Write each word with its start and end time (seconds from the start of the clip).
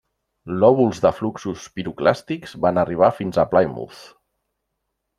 Lòbuls 0.63 1.01
de 1.03 1.11
fluxos 1.17 1.67
piroclàstics 1.77 2.57
van 2.67 2.83
arribar 2.87 3.13
fins 3.21 3.41
a 3.45 3.49
Plymouth. 3.55 4.05